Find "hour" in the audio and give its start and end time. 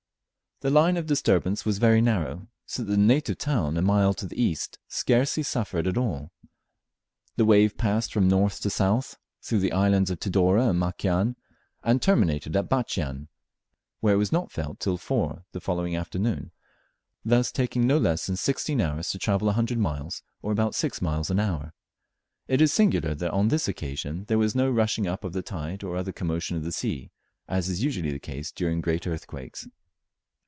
21.39-21.73